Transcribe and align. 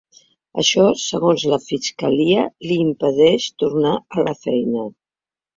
Això, 0.61 0.85
segons 1.01 1.43
la 1.51 1.59
fiscalia, 1.65 2.47
li 2.71 2.79
impedeix 2.87 3.47
tornar 3.65 3.95
a 4.19 4.29
la 4.31 4.37
feina. 4.49 4.91